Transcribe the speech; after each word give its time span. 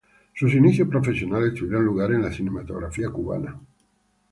Sus 0.33 0.51
inicios 0.55 0.87
profesionales 0.87 1.53
tuvieron 1.53 1.85
lugar 1.85 2.11
en 2.11 2.23
la 2.23 2.33
cinematografía 2.33 3.09
cubana. 3.11 3.59